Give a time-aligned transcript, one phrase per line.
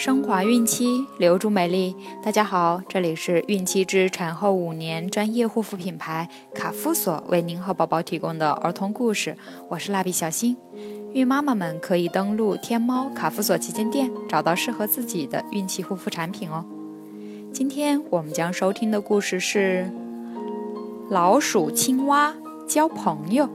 [0.00, 1.94] 升华孕期，留住美丽。
[2.22, 9.36] 大家好，这里是孕期至产后五年专业护肤品牌卡夫索为您和宝宝提供的儿童故事。
[9.68, 10.56] 我是蜡笔小新。
[11.12, 16.64] 孕妈妈们可以登录天猫卡夫索旗舰店，找到适合自己的孕期护肤产品哦。
[17.52, 19.92] 今天我们将收听的故事是
[21.10, 22.34] 老鼠青蛙
[22.66, 23.46] 交朋友。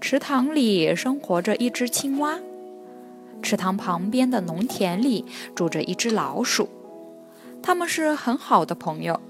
[0.00, 2.38] 池塘里生活着一只青蛙，
[3.42, 6.68] 池塘旁边的农田里住着一只老鼠，
[7.62, 9.20] 他们是很好的朋友。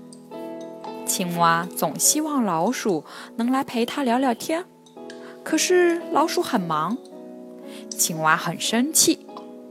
[1.07, 3.05] 青蛙总希望老鼠
[3.37, 4.65] 能来陪它聊聊天，
[5.43, 6.99] 可是老鼠很忙。
[7.89, 9.27] 青蛙很生气，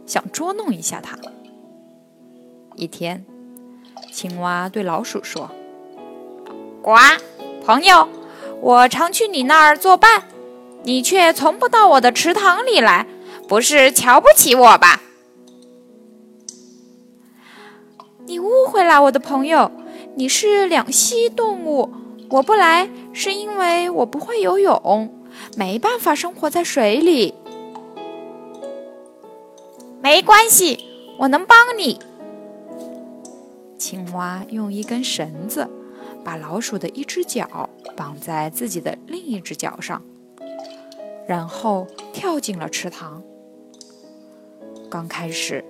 [0.06, 1.18] 想捉弄一下它。
[2.76, 3.24] 一天，
[4.12, 5.52] 青蛙对老鼠说
[6.82, 6.96] ：“呱，
[7.64, 8.08] 朋友，
[8.62, 10.24] 我常去你那儿作伴。”
[10.86, 13.08] 你却从不到我的池塘里来，
[13.48, 15.02] 不是瞧不起我吧？
[18.28, 19.72] 你误会了，我的朋友，
[20.16, 21.92] 你是两栖动物，
[22.30, 25.12] 我不来是因为我不会游泳，
[25.58, 27.34] 没办法生活在水里。
[30.04, 30.86] 没关系，
[31.18, 32.00] 我能帮你。
[33.80, 35.68] 青蛙用一根绳子
[36.24, 40.00] 把老鼠的一只脚绑在自己的另一只脚上。
[41.28, 43.22] 然后跳进了池塘。
[44.90, 45.64] 刚开始，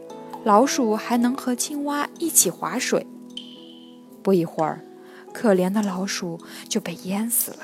[0.44, 3.08] 老鼠还能和青蛙一起划水。
[4.22, 4.82] 不一会儿，
[5.34, 7.58] 可怜的老鼠就被淹死了。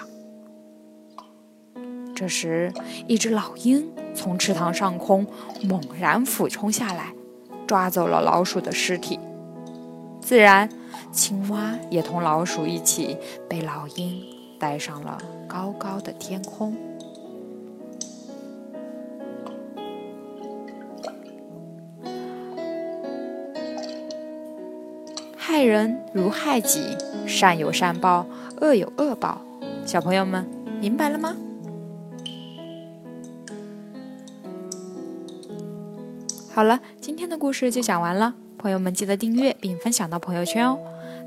[2.16, 2.72] 这时，
[3.08, 5.26] 一只老鹰从池塘上空
[5.64, 7.14] 猛然俯冲下来，
[7.66, 9.20] 抓走了老鼠的尸体。
[10.22, 10.70] 自然，
[11.12, 13.18] 青蛙也同老鼠一起
[13.50, 14.24] 被老鹰
[14.60, 15.18] 带上了
[15.48, 16.78] 高高的天空。
[25.44, 28.28] 害人如害己，善有善报，
[28.62, 29.42] 恶有恶报。
[29.88, 30.48] 小朋友们，
[30.80, 31.36] 明白了吗？
[36.54, 38.36] 好了，今天的故事就讲完了。
[38.60, 40.78] 朋友们，记得订阅并分享到朋友圈哦。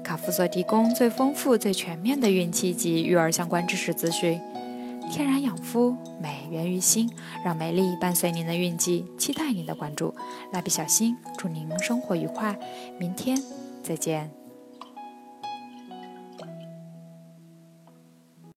[0.04, 4.41] 卡夫所提供最丰富、最全面的孕期及育儿相关知识资讯。
[5.10, 7.10] 天然养肤，美源于心，
[7.44, 9.04] 让美丽伴随您的孕期。
[9.19, 10.14] 期待您的关注。
[10.52, 12.56] 蜡笔小新，祝您生活愉快，
[12.96, 13.42] 明天。
[13.84, 14.44] 再见。